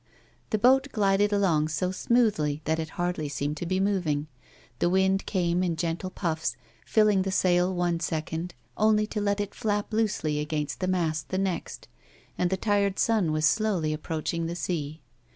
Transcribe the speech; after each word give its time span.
The 0.49 0.57
boat 0.57 0.87
glided 0.91 1.31
along 1.31 1.67
so 1.67 1.91
smoothly 1.91 2.59
that 2.65 2.79
it 2.79 2.89
hardly 2.97 3.29
seemed 3.29 3.57
to 3.57 3.67
be 3.67 3.79
moving; 3.79 4.25
the 4.79 4.89
wind 4.89 5.27
came 5.27 5.61
in 5.61 5.75
gentle 5.75 6.09
puffs 6.09 6.57
filling 6.87 7.21
the 7.21 7.29
sail 7.31 7.71
one 7.71 7.99
second 7.99 8.55
only 8.77 9.05
to 9.05 9.21
let 9.21 9.39
it 9.39 9.53
flap 9.53 9.93
loosely 9.93 10.39
against 10.39 10.79
the 10.79 10.87
mast 10.87 11.29
the 11.29 11.37
next, 11.37 11.87
and 12.35 12.49
the 12.49 12.57
tired 12.57 12.97
sun 12.97 13.31
was 13.31 13.45
slowly 13.45 13.93
approaching 13.93 14.47
the 14.47 14.55
sea. 14.55 15.01